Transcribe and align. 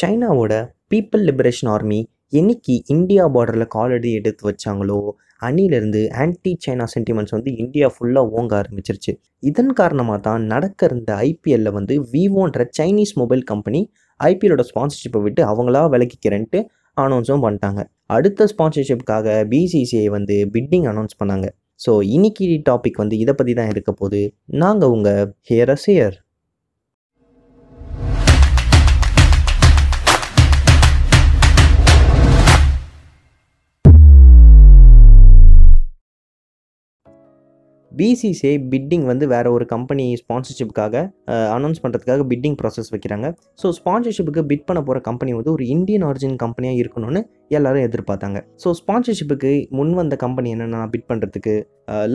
சைனாவோட 0.00 0.54
people 0.92 1.22
liberation 1.28 1.70
army 1.72 1.98
என்னைக்கு 2.38 2.74
India 2.94 3.24
பார்டரில் 3.34 3.72
காலடி 3.74 4.10
எடுத்து 4.18 4.42
வச்சாங்களோ 4.48 4.98
அணிலிருந்து 5.42 6.00
ஆன்டி 6.22 6.52
சைனா 6.64 6.84
சென்டிமெண்ட்ஸ் 6.94 7.34
வந்து 7.36 7.50
இந்தியா 7.62 7.86
ஃபுல்லாக 7.94 8.34
ஓங்க 8.38 8.52
ஆரம்பிச்சிருச்சு. 8.60 9.12
இதன் 9.50 9.72
காரணமாக 9.80 10.18
தான் 10.28 10.42
நடக்க 10.52 10.88
இருந்த 10.90 11.10
ஐபிஎல்ல 11.28 11.68
வந்து 11.78 11.94
விவோன்ற 12.14 12.66
சைனீஸ் 12.78 13.14
மொபைல் 13.22 13.42
கம்பெனி 13.52 13.80
ஐபிஎல்லோட 14.20 14.64
ஸ்பான்சர்ஷிப்பை 14.70 15.22
விட்டு 15.26 15.42
அவங்களா 15.52 15.82
விலக்கிக்கிறேன்ட்டு 15.94 16.60
அனௌன்ஸும் 16.96 17.44
பண்ணிட்டாங்க. 17.46 17.82
அடுத்த 18.16 18.48
ஸ்பான்சர்ஷிப்புக்காக 18.52 19.36
பிசிசிஐ 19.52 20.06
வந்து 20.16 20.36
பிட்டிங் 20.56 20.88
அனௌன்ஸ் 20.92 21.20
பண்ணாங்க. 21.22 21.48
ஸோ 21.80 21.92
இன்னைக்கு 22.16 22.46
டாபிக் 22.70 23.02
வந்து 23.04 23.16
இதை 23.24 23.34
பற்றி 23.34 23.52
தான் 23.60 23.70
இருக்க 23.74 23.92
போது 24.00 24.20
நாங்கள் 24.62 24.92
உங்கள் 24.96 25.22
ஹியர் 25.50 25.72
அஸ் 25.76 25.88
பிசிசிஐ 38.00 38.54
பிட்டிங் 38.72 39.06
வந்து 39.12 39.24
வேறு 39.34 39.48
ஒரு 39.56 39.64
கம்பெனி 39.72 40.06
ஸ்பான்சர்ஷிப்புக்காக 40.20 41.04
அனௌன்ஸ் 41.56 41.82
பண்ணுறதுக்காக 41.84 42.24
பிட்டிங் 42.32 42.56
ப்ராசஸ் 42.60 42.90
வைக்கிறாங்க. 42.94 43.26
ஸோ 43.62 43.68
ஸ்பான்சர்ஷிப்புக்கு 43.78 44.44
பிட் 44.50 44.66
பண்ண 44.68 44.80
போகிற 44.88 45.00
கம்பெனி 45.08 45.32
வந்து 45.38 45.52
ஒரு 45.56 45.64
இந்தியன் 45.74 46.06
ஆரிஜின் 46.10 46.38
கம்பெனியாக 46.44 46.80
இருக்கணும்னு 46.82 47.22
எல்லாரும் 47.58 47.86
எதிர்பார்த்தாங்க. 47.88 48.40
ஸோ 48.64 48.70
ஸ்பான்சர்ஷிப்புக்கு 48.80 49.52
முன் 49.80 49.92
வந்த 50.00 50.16
கம்பெனி 50.24 50.50
என்னென்னா 50.56 50.82
பிட் 50.94 51.08
பண்ணுறதுக்கு 51.10 51.54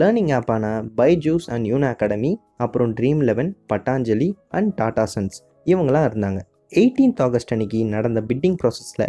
லேர்னிங் 0.00 0.32
ஆப்பான 0.38 0.64
பைஜூஸ் 1.00 1.48
அண்ட் 1.54 1.66
யூனா 1.72 1.90
அகாடமி 1.96 2.32
அப்புறம் 2.66 2.92
Dream 3.00 3.22
Eleven 3.30 3.50
Patanjali 3.72 4.30
and 4.58 4.70
Tata 4.80 5.06
Sons 5.14 5.38
இவங்களாம் 5.72 6.06
இருந்தாங்க. 6.10 6.40
எயிட்டீன்த் 6.72 7.20
ஆகஸ்ட் 7.24 7.52
அன்னைக்கு 7.54 7.80
நடந்த 7.92 8.20
பிட்டிங் 8.28 8.56
ப்ராசஸில் 8.60 9.04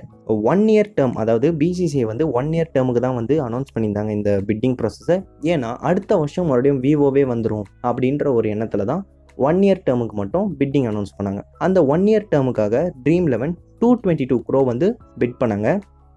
ஒன் 0.51 0.63
இயர் 0.73 0.89
டேர்ம் 0.97 1.15
அதாவது 1.21 1.47
பிசிசிஐ 1.61 2.03
வந்து 2.09 2.25
ஒன் 2.39 2.49
இயர் 2.55 2.69
டேர்முக்கு 2.75 3.01
தான் 3.05 3.17
வந்து 3.19 3.35
அனௌன்ஸ் 3.45 3.73
பண்ணியிருந்தாங்க 3.75 4.11
இந்த 4.17 4.31
பிட்டிங் 4.49 4.75
ப்ராசஸை 4.79 5.17
ஏன்னா 5.53 5.69
அடுத்த 5.89 6.17
வருஷம் 6.21 6.47
மறுபடியும் 6.51 6.81
விவோவே 6.85 7.23
வந்துடும் 7.33 7.65
அப்படின்ற 7.89 8.33
ஒரு 8.39 8.49
எண்ணத்தில் 8.55 8.89
தான் 8.91 9.01
ஒன் 9.47 9.59
இயர் 9.67 9.83
டேர்முக்கு 9.87 10.15
மட்டும் 10.21 10.45
பிட்டிங் 10.59 10.87
அனௌன்ஸ் 10.91 11.15
பண்ணாங்க. 11.17 11.41
அந்த 11.65 11.79
one 11.95 12.05
year 12.11 12.29
டேர்முக்காக 12.31 12.75
dream 13.05 13.27
eleven 13.33 13.53
two 13.81 13.89
twenty 14.03 14.27
two 14.31 14.37
crore 14.47 14.61
வந்து 14.71 14.87
பிட் 15.23 15.37
பண்ணாங்க. 15.41 15.69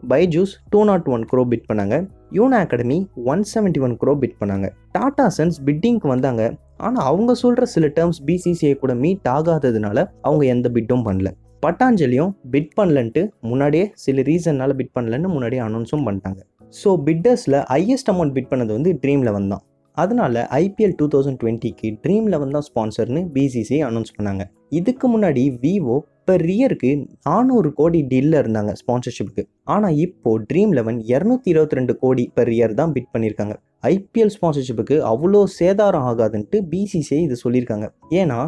Byju's 0.02 0.54
two 0.75 0.82
naught 0.91 1.08
one 1.16 1.25
crore 1.32 1.44
bid 1.52 1.69
பண்ணாங்க. 1.70 1.97
Unacademy 2.64 2.96
one 3.32 3.42
seventy 3.52 3.80
one 3.86 3.94
crore 4.02 4.12
bid 4.22 4.36
பண்ணாங்க. 4.40 4.66
டாடா 4.96 5.26
சன்ஸ் 5.36 5.58
பிட்டிங்க்கு 5.68 6.08
வந்தாங்க. 6.12 6.42
ஆனால் 6.86 7.06
அவங்க 7.10 7.32
சொல்கிற 7.42 7.64
சில 7.74 7.86
டேர்ம்ஸ் 7.96 8.20
பிசிசிஐ 8.28 8.74
கூட 8.82 8.92
மீட் 9.04 9.28
ஆகாததுனால 9.36 9.98
அவங்க 10.26 10.44
எந்த 10.54 10.68
பிட்டும் 10.76 11.04
பண்ணல. 11.08 11.30
பட்டாஞ்சலியும் 11.64 12.30
பிட் 12.52 12.70
பண்ணலன்ட்டு 12.78 13.22
முன்னாடியே 13.48 13.86
சில 14.04 14.22
ரீசன்னால் 14.28 14.76
பிட் 14.78 14.94
பண்ணலன்னு 14.98 15.30
முன்னாடியே 15.34 15.62
அனௌன்ஸும் 15.66 16.06
பண்ணிட்டாங்க. 16.06 16.40
ஸோ 16.74 16.90
பிட்டர்ஸில் 17.08 17.58
ஹையஸ்ட் 17.72 18.10
அமௌண்ட் 18.12 18.34
பிட் 18.36 18.50
பண்ணது 18.52 18.72
வந்து 18.76 18.92
ட்ரீம் 19.02 19.24
லெவன் 19.28 19.50
தான். 19.52 19.62
அதனால 19.96 20.42
ஐபிஎல் 20.62 20.94
டூ 21.00 21.06
தௌசண்ட் 21.14 21.38
டுவெண்ட்டிக்கு 21.42 21.88
ட்ரீம் 22.04 22.28
லெவன் 22.34 22.54
தான் 22.56 22.66
ஸ்பான்சர்னு 22.68 23.22
பிசிசிஐ 23.36 23.80
அனௌன்ஸ் 23.88 24.14
பண்ணாங்க. 24.16 24.44
இதுக்கு 24.78 25.06
முன்னாடி 25.14 25.42
விவோ 25.64 25.96
பெர் 26.28 26.44
இயருக்கு 26.54 26.90
நானூறு 27.28 27.68
கோடி 27.78 28.00
டீலில் 28.10 28.38
இருந்தாங்க 28.40 28.72
ஸ்பான்சர்ஷிப்புக்கு 28.80 29.42
ஆனால் 29.74 29.96
இப்போது 30.04 30.44
ட்ரீம் 30.50 30.72
லெவன் 30.78 30.98
இரநூத்தி 31.12 31.48
இருபத்தி 31.52 31.78
ரெண்டு 31.78 31.92
கோடி 32.02 32.24
பெர் 32.36 32.50
இயர் 32.56 32.74
தான் 32.80 32.92
பிட் 32.96 33.10
பண்ணியிருக்காங்க 33.14 33.54
ஐபிஎல் 33.92 34.32
ஸ்பான்சர்ஷிப்புக்கு 34.36 34.96
அவ்வளோ 35.10 35.41
சேதாரம் 35.58 36.06
ஆகாதுன்ட்டு 36.10 36.58
பிசிசிஐ 36.72 37.20
இது 37.26 37.36
சொல்லியிருக்காங்க. 37.44 37.86
ஏன்னா 38.20 38.38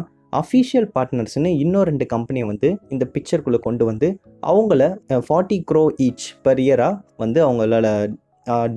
அஃபீஷியல் 0.41 0.87
பார்ட்னர்ஸ்னு 0.95 1.49
இன்னும் 1.63 1.85
ரெண்டு 1.89 2.05
கம்பெனியை 2.13 2.45
வந்து 2.51 2.69
இந்த 2.93 3.05
பிக்சருக்குள்ளே 3.15 3.59
கொண்டு 3.67 3.83
வந்து 3.89 4.07
அவங்கள 4.51 4.83
ஃபார்ட்டி 5.27 5.57
க்ரோ 5.71 5.83
ஈச் 6.07 6.27
பெர் 6.45 6.61
இயராக 6.65 7.01
வந்து 7.23 7.39
அவங்களால 7.47 7.87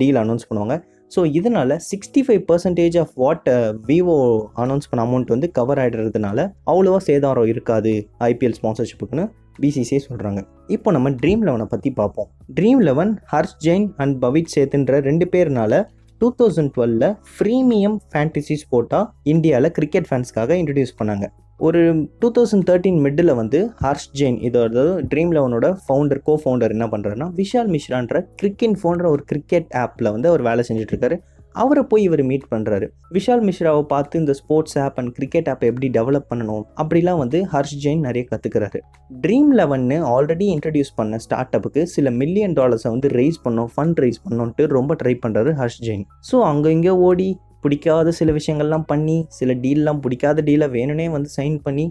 டீல் 0.00 0.18
அனௌன்ஸ் 0.22 0.48
பண்ணுவாங்க. 0.48 0.76
ஸோ 1.10 1.20
இதனால் 1.38 1.74
sixty 1.88 2.20
five 2.26 2.42
percentage 2.48 2.96
of 3.02 3.12
what 3.22 3.48
Vivo 3.90 4.16
announce 4.62 4.88
பண்ண 4.90 5.02
அமௌண்ட் 5.06 5.32
வந்து 5.34 5.48
கவர் 5.50 5.80
ஆகிடுறதுனால 5.82 6.38
அவ்வளோவா 6.66 7.00
சேதாரம் 7.08 7.50
இருக்காது 7.52 7.92
ஐபிஎல் 8.30 8.56
ஸ்பான்சர்ஷிப்புக்குன்னு 8.60 9.26
பிசிசிஐ 9.58 10.00
சொல்கிறாங்க 10.06 10.40
இப்போ 10.68 10.88
நம்ம 10.90 11.10
ட்ரீம் 11.20 11.44
லெவனை 11.48 11.66
பற்றி 11.66 11.90
பார்ப்போம் 12.00 12.28
dream 12.54 12.80
eleven 12.80 13.12
Harsh 13.32 13.56
Jain 13.66 13.86
and 13.96 14.16
Bhavit 14.24 14.52
சேத்துன்ற 14.54 14.98
ரெண்டு 15.00 15.26
பேர்னால 15.34 15.82
டூ 16.20 16.28
தௌசண்ட் 16.38 16.72
டுவெலில் 16.74 17.08
ஃப்ரீமியம் 17.32 17.96
ஃபேண்டசி 18.12 18.56
ஸ்போர்ட்டாக 18.62 19.10
இந்தியாவில் 19.32 19.74
கிரிக்கெட் 19.78 20.08
ஃபேன்ஸ்க்காக 20.10 20.56
இன்ட்ரடியூஸ் 20.60 20.98
பண்ணாங்க. 21.00 21.26
ஒரு 21.60 21.80
டூ 22.18 22.28
தௌசண்ட் 22.36 22.66
தேர்ட்டீன் 22.68 22.98
மிட்டில் 23.04 23.32
வந்து 23.38 23.58
ஹர்ஷ் 23.84 24.10
ஜெயின் 24.18 24.36
இதோட 24.48 24.82
ட்ரீம் 25.12 25.32
லெவனோட 25.36 25.66
ஃபவுண்டர் 25.84 26.20
கோ 26.26 26.34
ஃபவுண்டர் 26.42 26.74
என்ன 26.74 26.86
பண்ணுறாருன்னா 26.92 27.28
விஷால் 27.38 27.70
மிஸ்ரான்ற 27.74 28.20
கிரிக்கெட் 28.40 28.76
ஃபோன்ற 28.82 29.06
ஒரு 29.14 29.24
கிரிக்கெட் 29.30 29.70
ஆப்பில் 29.84 30.12
வந்து 30.14 30.28
அவர் 30.28 30.44
வேலை 30.48 30.64
செஞ்சுட்ருக்காரு. 30.68 31.16
அவரை 31.54 31.82
போய் 31.90 32.02
இவர் 32.06 32.22
மீட் 32.30 32.44
பண்ணுறாரு 32.52 32.86
விஷால் 33.14 33.44
மிஸ்ராவை 33.48 33.82
பார்த்து 33.92 34.20
இந்த 34.22 34.32
ஸ்போர்ட்ஸ் 34.40 34.76
ஆப் 34.78 34.98
அண்ட் 35.00 35.12
கிரிக்கெட் 35.18 35.48
ஆப்பை 35.52 35.66
எப்படி 35.70 35.88
டெவலப் 35.96 36.26
பண்ணணும் 36.32 36.64
அப்படிலாம் 36.82 37.20
வந்து 37.22 37.38
ஹர்ஷ் 37.52 37.74
ஜெயின் 37.84 38.02
நிறைய 38.08 38.24
கற்றுக்கிறாரு 38.32 38.80
ட்ரீம் 39.24 39.50
லெவன்னு 39.60 39.98
ஆல்ரெடி 40.14 40.48
இன்ட்ரடியூஸ் 40.56 40.92
பண்ண 40.98 41.18
ஸ்டார்ட் 41.18 41.56
அப்புக்கு 41.58 41.84
சில 41.94 42.10
மில்லியன் 42.20 42.56
டாலர்ஸை 42.60 42.90
வந்து 42.96 43.10
ரைஸ் 43.20 43.38
பண்ணோம் 43.46 43.70
ஃபண்ட் 43.76 44.02
ரைஸ் 44.04 44.20
பண்ணோன்ட்டு 44.26 44.66
ரொம்ப 44.76 44.96
ட்ரை 45.02 45.14
பண்ணுறாரு 45.24 45.52
ஹர்ஷ் 45.62 45.80
ஜெயின். 45.88 46.04
ஸோ 46.30 46.38
அங்கே 46.42 46.70
இங்கே 46.70 46.94
ஓடி 47.08 47.28
பிடிக்காத 47.66 48.12
சில 48.18 48.32
விஷயங்கள்லாம் 48.38 48.88
பண்ணி 48.90 49.18
சில 49.38 49.52
டீல்லாம் 49.64 50.02
பிடிக்காத 50.06 50.42
டீலை 50.48 50.68
வேணும்னே 50.76 51.06
வந்து 51.16 51.30
சைன் 51.38 51.56
பண்ணி 51.68 51.86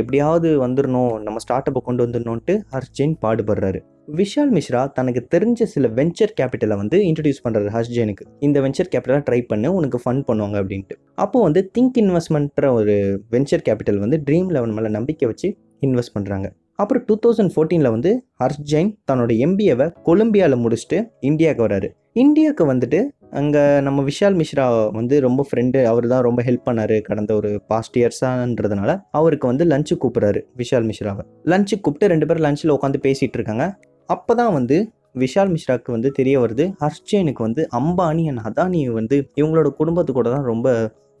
எப்படியாவது 0.00 0.48
வந்துடணும் 0.64 1.12
நம்ம 1.26 1.40
ஸ்டார்ட் 1.44 1.68
அப்பை 1.70 1.80
கொண்டு 1.86 2.04
வந்துடணுன்ட்டு 2.04 2.54
ஹர்ஷ்ஜெயின் 2.72 3.14
பாடுபடுறாரு. 3.22 3.78
விஷால் 4.18 4.52
மிஸ்ரா 4.56 4.80
தனக்கு 4.96 5.20
தெரிஞ்ச 5.34 5.66
சில 5.74 5.88
வெஞ்சர் 5.98 6.32
கேபிட்டலை 6.38 6.76
வந்து 6.80 6.96
இன்ட்ரடியூஸ் 7.08 7.42
பண்ணுறாரு 7.44 7.70
ஹர்ஷ்ஜெயனுக்கு. 7.76 8.24
இந்த 8.46 8.56
வெஞ்சர் 8.64 8.90
கேபிட்டலாக 8.92 9.24
ட்ரை 9.28 9.40
பண்ணு 9.50 9.68
உனக்கு 9.78 9.98
ஃபண்ட் 10.04 10.24
பண்ணுவாங்க 10.28 10.56
அப்படின்ட்டு. 10.62 10.96
அப்போது 11.24 11.44
வந்து 11.48 11.62
திங்க் 11.76 11.98
இன்வெஸ்ட்மெண்ட்ற 12.02 12.72
ஒரு 12.78 12.96
வெஞ்சர் 13.34 13.64
கேபிட்டல் 13.68 14.02
வந்து 14.04 14.18
ட்ரீம் 14.28 14.50
லெவன் 14.56 14.74
மேலே 14.78 14.90
நம்பிக்கை 14.98 15.28
வச்சு 15.32 15.50
இன்வெஸ்ட் 15.88 16.14
பண்ணுறாங்க 16.18 16.48
அப்புறம் 16.82 17.02
டூ 17.08 17.14
தௌசண்ட் 17.24 17.52
ஃபோர்டீனில் 17.54 17.94
வந்து 17.96 18.12
ஹர்ஷ் 18.42 18.62
ஜெயின் 18.72 18.92
தன்னோட 19.10 19.32
எம்பிஏவை 19.46 19.88
கொலம்பியாவில் 20.08 20.62
முடிச்சுட்டு 20.64 21.00
இந்தியாவுக்கு 21.30 21.64
வராரு 21.66 21.90
இந்தியாவுக்கு 22.16 22.64
வந்துட்டு 22.70 22.98
அங்கே 23.38 23.60
நம்ம 23.80 24.00
விஷால் 24.08 24.34
மிஸ்ரா 24.40 24.64
வந்து 24.96 25.14
ரொம்ப 25.26 25.44
ஃப்ரெண்டு 25.48 25.78
அவர் 25.90 26.06
தான் 26.10 26.24
ரொம்ப 26.26 26.40
ஹெல்ப் 26.48 26.66
பண்ணார் 26.66 26.94
கடந்த 27.06 27.30
ஒரு 27.34 27.50
பாஸ்ட் 27.70 27.96
இயர்ஸான்றதுனால 28.00 28.90
அவருக்கு 29.18 29.46
வந்து 29.46 29.64
லஞ்சு 29.70 29.94
கூப்பிட்றாரு 30.02 30.40
விஷால் 30.60 30.88
மிஸ்ராவை. 30.90 31.22
லஞ்சு 31.52 31.76
கூப்பிட்டு 31.80 32.10
ரெண்டு 32.12 32.26
பேரும் 32.26 32.44
லஞ்சில் 32.46 32.74
உட்காந்து 32.76 33.00
பேசிகிட்டு 33.06 33.38
இருக்காங்க. 33.40 33.66
அப்போ 34.08 34.34
தான் 34.34 34.52
வந்து 34.58 34.78
விஷால் 35.22 35.52
மிஸ்ராக்கு 35.54 35.90
வந்து 35.96 36.10
தெரிய 36.18 36.36
வருது 36.44 36.66
ஹர்ஷேனுக்கு 36.82 37.42
வந்து 37.48 37.64
அம்பானி 37.80 38.26
அண்ட் 38.32 38.44
அதானி 38.50 38.82
வந்து 39.00 39.16
இவங்களோட 39.40 39.70
குடும்பத்து 39.80 40.12
கூட 40.12 40.28
தான் 40.36 40.48
ரொம்ப 40.52 40.68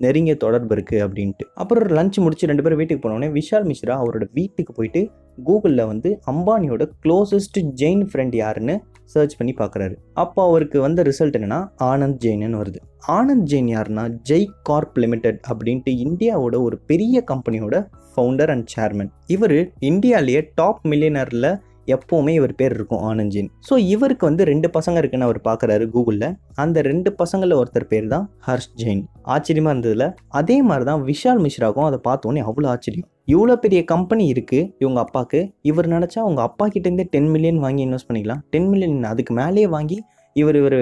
நெருங்கிய 0.00 0.34
தொடர்பு 0.44 0.72
இருக்குது 0.76 1.02
அப்படின்ட்டு. 1.06 1.44
அப்புறம் 1.54 1.92
லஞ்ச் 1.98 2.16
முடிச்சு 2.24 2.48
ரெண்டு 2.50 2.62
பேரும் 2.64 2.80
வீட்டுக்கு 2.80 3.02
போனோடனே 3.04 3.28
விஷால் 3.38 3.66
மிஸ்ரா 3.70 3.96
அவரோட 4.02 4.24
வீட்டுக்கு 4.38 4.72
போயிட்டு 4.78 5.00
கூகுளில் 5.38 5.84
வந்து 5.92 6.10
அம்பானியோட 6.32 6.84
க்ளோசஸ்ட் 7.04 7.58
ஜெயின் 7.82 8.04
ஃப்ரெண்ட் 8.10 8.36
யாருன்னு 8.42 8.74
சர்ச் 9.14 9.36
பண்ணி 9.38 9.54
பார்க்குறாரு 9.60 9.94
அப்போ 10.22 10.40
அவருக்கு 10.50 10.78
வந்த 10.86 11.02
ரிசல்ட் 11.10 11.36
என்னென்னா 11.38 11.60
ஆனந்த் 11.90 12.20
ஜெயின்னு 12.24 12.60
வருது. 12.62 12.80
ஆனந்த் 13.18 13.48
ஜெயின் 13.52 13.70
யாருன்னா 13.74 14.04
ஜெய் 14.30 14.48
கார்ப் 14.68 14.96
லிமிடெட் 15.04 15.40
அப்படின்ட்டு 15.50 15.92
இந்தியாவோட 16.06 16.56
ஒரு 16.66 16.76
பெரிய 16.90 17.24
கம்பெனியோட 17.32 17.76
ஃபவுண்டர் 18.12 18.50
அண்ட் 18.54 18.70
சேர்மன் 18.76 19.12
இவர் 19.34 19.58
இந்தியாவிலேயே 19.90 20.40
டாப் 20.60 20.82
மில்லியனரில் 20.92 21.50
எப்போவுமே 21.94 22.32
இவர் 22.38 22.52
பேர் 22.58 22.74
இருக்கும் 22.76 23.04
ஆனந்த் 23.08 23.32
ஜெயின். 23.34 23.48
ஸோ 23.68 23.74
இவருக்கு 23.94 24.24
வந்து 24.28 24.42
ரெண்டு 24.50 24.68
பசங்க 24.76 25.00
இருக்குன்னு 25.02 25.26
அவர் 25.28 25.40
பார்க்குறாரு 25.48 25.84
கூகுளில் 25.94 26.28
அந்த 26.64 26.82
ரெண்டு 26.88 27.10
பசங்களில் 27.20 27.58
ஒருத்தர் 27.60 27.88
பேர் 27.92 28.06
தான் 28.12 28.26
ஹர்ஷ் 28.46 28.70
ஜெயின். 28.82 29.02
ஆச்சரியமாக 29.34 29.74
இருந்ததில். 29.74 30.06
அதே 30.40 30.58
மாதிரி 30.68 30.86
தான் 30.90 31.02
விஷால் 31.10 31.42
மிஸ்ராக்கும் 31.46 31.88
அதை 31.88 32.00
பார்த்தோன்னே 32.08 32.44
அவ்வளோ 32.50 32.68
ஆச்சரியம். 32.74 33.08
இவ்வளோ 33.28 33.54
பெரிய 33.64 33.80
கம்பெனி 33.92 34.24
இருக்குது 34.32 34.68
இவங்க 34.82 34.98
அப்பாவுக்கு 35.04 35.40
இவர் 35.70 35.88
நினச்சா 35.94 36.18
அவங்க 36.24 36.40
அப்பா 36.48 36.64
கிட்டேருந்தே 36.74 37.04
டென் 37.14 37.28
மில்லியன் 37.34 37.60
வாங்கி 37.64 37.82
இன்வெஸ்ட் 37.86 38.08
பண்ணிக்கலாம். 38.08 38.40
டென் 38.52 38.68
மில்லியன் 38.70 39.10
அதுக்கு 39.10 39.34
மேலேயே 39.40 39.68
வாங்கி 39.74 39.98
இவர் 40.36 40.56
இவர் 40.60 40.78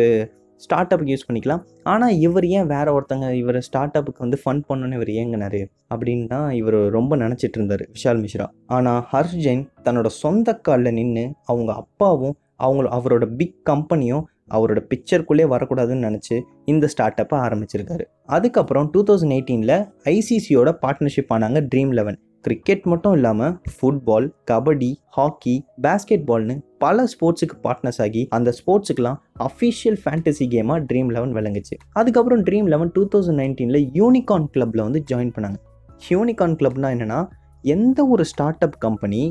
ஸ்டார்ட் 0.62 0.90
அப்புக்கு 0.92 1.12
யூஸ் 1.14 1.26
பண்ணிக்கலாம். 1.28 1.62
ஆனால் 1.92 2.14
இவர் 2.26 2.46
ஏன் 2.56 2.66
வேறு 2.72 2.90
ஒருத்தங்க 2.96 3.26
இவர் 3.42 3.58
ஸ்டார்ட் 3.66 3.96
அப்புக்கு 3.98 4.24
வந்து 4.24 4.38
ஃபண்ட் 4.42 4.64
பண்ணணுன்னு 4.68 4.96
இவர் 4.98 5.12
ஏங்கினாரு? 5.20 5.60
அப்படின்னு 5.92 6.26
தான் 6.32 6.48
இவர் 6.60 6.78
ரொம்ப 6.96 7.16
நினச்சிட்டு 7.22 7.58
இருந்தார் 7.58 7.84
விஷால் 7.94 8.20
மிஸ்ரா. 8.24 8.46
ஆனால் 8.76 9.00
ஹர்ஷ் 9.12 9.38
ஜெயின் 9.46 9.64
தன்னோட 9.86 10.10
சொந்த 10.22 10.54
காலில் 10.68 10.96
நின்று 10.98 11.24
அவங்க 11.52 11.70
அப்பாவும் 11.82 12.36
அவங்க 12.66 12.88
அவரோட 12.98 13.26
பிக் 13.40 13.58
கம்பெனியும் 13.70 14.24
அவரோட 14.56 14.80
பிக்சருக்குள்ளே 14.90 15.44
வரக்கூடாதுன்னு 15.52 16.06
நினச்சி 16.08 16.36
இந்த 16.72 16.86
ஸ்டார்ட் 16.94 17.20
அப்பை 17.22 17.36
ஆரம்பிச்சிருக்காரு. 17.46 18.04
அதுக்கப்புறம் 18.36 18.88
டூ 18.94 19.02
தௌசண்ட் 19.10 19.36
எயிட்டீனில் 19.36 19.76
ஐசிசியோட 20.16 20.72
பார்ட்னர்ஷிப் 20.82 21.32
ஆனாங்க 21.36 21.60
ட்ரீம் 21.72 21.92
லெவன் 22.00 22.18
கிரிக்கெட் 22.44 22.84
மட்டும் 22.90 23.14
இல்லாமல் 23.16 23.54
ஃபுட்பால் 23.72 24.26
கபடி 24.50 24.90
ஹாக்கி 25.16 25.54
பேஸ்கெட் 25.84 26.24
பால்னு 26.28 26.54
பல 26.84 27.04
ஸ்போர்ட்ஸுக்கு 27.12 27.56
பார்ட்னர்ஸ் 27.64 28.00
ஆகி 28.04 28.22
அந்த 28.36 28.54
ஸ்போர்ட்ஸுக்கெலாம் 28.58 29.18
அஃபிஷியல் 29.46 29.98
ஃபேண்டசி 30.02 30.46
கேமாக 30.54 30.78
ட்ரீம் 30.90 31.10
லெவன் 31.16 31.34
விளங்குச்சு. 31.38 31.74
அதுக்கப்புறம் 32.00 32.42
ட்ரீம் 32.48 32.68
லெவன் 32.74 32.92
டூ 32.96 33.02
தௌசண்ட் 33.14 33.40
நைன்டீனில் 33.42 33.82
யூனிகான் 34.00 34.48
கிளப்பில் 34.54 34.84
வந்து 34.86 35.02
ஜாயின் 35.10 35.34
பண்ணாங்க. 35.36 35.58
யூனிகார்ன் 36.10 36.58
கிளப்னா 36.60 36.90
என்னென்னா 36.96 37.20
எந்த 37.74 38.00
ஒரு 38.12 38.24
start 38.32 38.64
up 38.66 38.78
company 38.86 39.22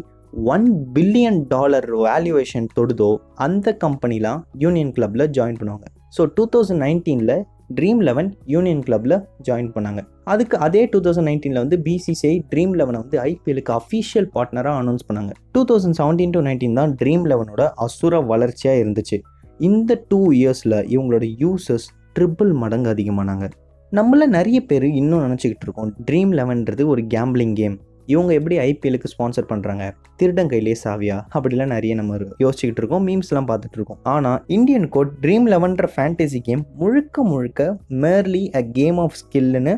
one 0.55 0.67
billion 0.95 1.39
dollar 1.53 1.87
valuation 2.07 2.67
தொடுதோ 2.77 3.11
அந்த 3.45 3.77
கம்பெனிலாம் 3.85 4.41
யூனியன் 4.63 4.91
கிளப்பில் 4.97 5.29
ஜாயின் 5.37 5.59
பண்ணுவாங்க. 5.61 5.87
ஸோ 6.17 6.21
டூ 6.35 6.43
தௌசண்ட் 6.53 6.83
நைன்டீனில் 6.85 7.37
ட்ரீம் 7.75 8.01
லெவன் 8.07 8.29
யூனியன் 8.45 8.81
கிளப்பில் 8.81 9.15
ஜாயின் 9.47 9.71
பண்ணாங்க. 9.75 10.01
அதுக்கு 10.23 10.57
அதே 10.57 10.85
டூ 10.85 10.99
தௌசண்ட் 11.01 11.29
நைன்டீனில் 11.29 11.61
வந்து 11.63 11.77
பிசிசிஐ 11.77 12.33
ட்ரீம் 12.51 12.73
லெவனை 12.79 12.99
வந்து 13.03 13.19
ஐபிஎலுக்கு 13.19 13.73
அஃபிஷியல் 13.79 14.27
பார்ட்னராக 14.35 14.77
அனௌன்ஸ் 14.83 15.05
பண்ணாங்க. 15.09 15.29
Two 15.51 15.63
thousand 15.71 15.97
seventeen 16.01 16.29
to 16.29 16.41
nineteen 16.41 16.73
தான் 16.73 16.95
ட்ரீம் 17.03 17.25
லெவனோட 17.31 17.69
அசுர 17.75 18.21
வளர்ச்சியாக 18.21 18.83
இருந்துச்சு. 18.83 19.19
இந்த 19.57 20.05
டூ 20.07 20.31
இயர்ஸில் 20.31 20.77
இவங்களோட 20.95 21.25
யூசர்ஸ் 21.39 21.87
ட்ரிபிள் 22.19 22.53
மடங்கு 22.53 22.89
அதிகமானாங்க. 22.93 23.47
நம்மள 23.91 24.25
நிறைய 24.25 24.61
பேர் 24.61 24.83
இன்னும் 24.83 25.23
நினச்சிக்கிட்டு 25.25 25.65
இருக்கோம். 25.67 25.93
ட்ரீம் 26.11 26.31
லெவன்றது 26.39 26.85
ஒரு 26.85 27.01
கேம்பிளிங் 27.13 27.53
கேம் 27.53 27.77
இவங்க 28.13 28.31
எப்படி 28.39 28.55
ஐபிஎலுக்கு 28.67 29.11
ஸ்பான்சர் 29.13 29.47
பண்ணுறாங்க 29.51 29.85
திருடன் 30.19 30.51
கையிலே 30.51 30.75
சாவியா? 30.83 31.17
அப்படிலாம் 31.35 31.73
நிறைய 31.75 31.93
நம்ம 31.99 32.17
யோசிச்சுக்கிட்டு 32.43 32.81
இருக்கோம் 32.81 33.05
மீம்ஸ்லாம் 33.09 33.49
பார்த்துட்டு 33.51 33.77
இருக்கோம். 33.79 33.99
ஆனால் 34.13 34.39
இந்தியன் 34.57 34.87
கோட் 34.95 35.11
ட்ரீம் 35.23 35.47
லெவன்ற 35.53 35.87
ஃபேண்டசி 35.95 36.41
கேம் 36.47 36.63
முழுக்க 36.81 37.23
முழுக்க 37.31 37.67
மேர்லி 38.03 38.43
அ 38.59 38.61
கேம் 38.79 38.99
ஆஃப் 39.05 39.17
ஸ்கில்னு 39.21 39.75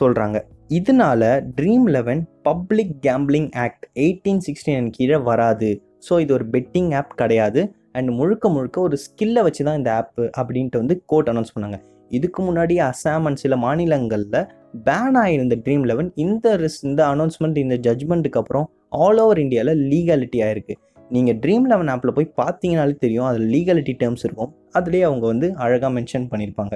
சொல்கிறாங்க 0.00 0.38
இதனால 0.78 1.22
Dream 1.58 1.86
Eleven 1.96 2.20
public 2.48 2.94
gambling 3.06 3.48
act 3.64 3.84
eighteen 4.04 4.42
sixteen 4.46 4.92
கீழே 4.96 5.18
வராது. 5.30 5.70
ஸோ 6.06 6.14
இது 6.24 6.32
ஒரு 6.38 6.46
பெட்டிங் 6.54 6.90
ஆப் 7.00 7.12
கிடையாது. 7.22 7.62
அண்ட் 7.98 8.10
முழுக்க 8.18 8.48
முழுக்க 8.54 8.76
ஒரு 8.86 8.96
ஸ்கில்லை 9.02 9.42
வச்சு 9.48 9.62
தான் 9.68 9.78
இந்த 9.80 9.90
ஆப் 9.98 10.22
அப்படின்ட்டு 10.40 10.80
வந்து 10.82 10.96
கோர்ட் 11.10 11.30
அனௌன்ஸ் 11.32 11.54
பண்ணாங்க. 11.56 11.78
இதுக்கு 12.10 12.40
முன்னாடி 12.46 12.74
அசாம் 12.90 13.26
அண்ட் 13.28 13.40
சில 13.42 13.56
மாநிலங்களில் 13.64 14.40
பேன் 14.86 15.18
ஆகியிருந்த 15.22 15.56
ட்ரீம் 15.64 15.84
லெவன் 15.90 16.08
இந்த 16.24 16.56
ரிஸ் 16.62 16.80
இந்த 16.88 17.02
அனௌன்ஸ்மெண்ட் 17.12 17.58
இந்த 17.64 17.76
ஜட்மெண்ட்டுக்கு 17.86 18.40
அப்புறம் 18.42 18.66
ஆல் 19.04 19.20
ஓவர் 19.24 19.40
இந்தியாவில் 19.44 19.82
லீகாலிட்டி 19.92 20.40
ஆகிருக்கு 20.46 20.74
நீங்கள் 21.10 21.38
ட்ரீம் 21.44 21.66
லெவன் 21.70 21.90
ஆப்பில் 21.92 22.16
போய் 22.16 22.34
பார்த்தீங்கனாலே 22.40 22.94
தெரியும் 23.04 23.28
அதில் 23.30 23.48
லீகாலிட்டி 23.54 23.94
டேர்ம்ஸ் 24.02 24.24
இருக்கும். 24.26 24.52
அதுலேயே 24.78 25.04
அவங்க 25.08 25.24
வந்து 25.26 25.48
அழகாக 25.64 25.92
மென்ஷன் 25.98 26.28
பண்ணியிருப்பாங்க 26.32 26.74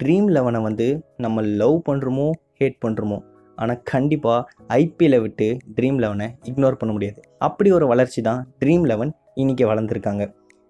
ட்ரீம் 0.00 0.28
லெவனை 0.36 0.60
வந்து 0.68 0.86
நம்ம 1.24 1.42
லவ் 1.60 1.78
பண்ணுறோமோ 1.88 2.26
ஹேட் 2.60 2.78
பண்ணுறோமோ 2.84 3.18
ஆனால் 3.58 3.80
கண்டிப்பாக 3.92 4.46
ஐபிஎல்லை 4.78 5.20
விட்டு 5.24 5.46
ட்ரீம் 5.76 5.98
லெவனை 6.04 6.26
இக்னோர் 6.50 6.78
பண்ண 6.80 6.92
முடியாது. 6.94 7.20
அப்படி 7.38 7.70
ஒரு 7.70 7.86
வளர்ச்சி 7.92 8.22
தான் 8.22 8.40
ட்ரீம் 8.62 8.86
லெவன் 8.90 9.12
இன்றைக்கி 9.42 9.64
வளர்ந்துருக்காங்க. 9.70 10.24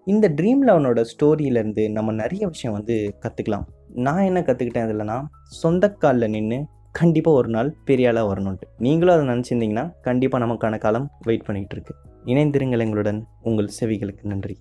இந்த 0.05 0.29
ட்ரீம் 0.29 0.59
லெவனோட 0.67 1.05
ஸ்டோரியிலேருந்து 1.11 1.91
நம்ம 1.91 2.11
நிறைய 2.11 2.47
விஷயம் 2.47 2.75
வந்து 2.77 3.17
கற்றுக்கலாம் 3.21 3.63
நான் 3.93 4.23
என்ன 4.23 4.39
கற்றுக்கிட்டேன் 4.39 4.85
இதில்னா 4.87 5.23
சொந்த 5.43 5.89
காலில் 5.91 6.29
நின்று 6.29 6.65
கண்டிப்பாக 6.91 7.37
ஒரு 7.37 7.49
நாள் 7.49 7.75
பெரிய 7.85 8.09
ஆளாக 8.09 8.33
வரணுன்ட்டு 8.33 8.67
நீங்களும் 8.77 9.15
அதை 9.15 9.27
நினச்சிருந்தீங்கன்னா 9.27 9.91
கண்டிப்பாக 10.01 10.45
நமக்கான 10.45 10.77
காலம் 10.77 11.11
வெயிட் 11.21 11.43
பண்ணிகிட்டு 11.47 11.75
இருக்கு. 11.75 11.95
இணைந்திருங்கள் 12.25 12.79
எங்களுடன். 12.79 13.27
உங்கள் 13.41 13.69
செவிகளுக்கு 13.79 14.23
நன்றி. 14.23 14.57